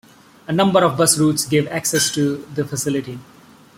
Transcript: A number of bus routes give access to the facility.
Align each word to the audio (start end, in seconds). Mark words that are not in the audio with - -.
A 0.47 0.51
number 0.51 0.83
of 0.83 0.97
bus 0.97 1.15
routes 1.19 1.45
give 1.45 1.67
access 1.67 2.09
to 2.15 2.37
the 2.55 2.65
facility. 2.65 3.19